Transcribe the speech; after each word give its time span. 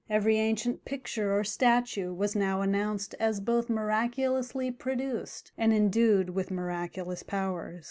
Every 0.09 0.39
ancient 0.39 0.83
picture 0.83 1.31
or 1.37 1.43
statue 1.43 2.11
was 2.11 2.35
now 2.35 2.61
announced 2.61 3.13
as 3.19 3.39
both 3.39 3.69
miraculously 3.69 4.71
produced 4.71 5.51
and 5.59 5.71
endued 5.71 6.31
with 6.31 6.49
miraculous 6.49 7.21
powers. 7.21 7.79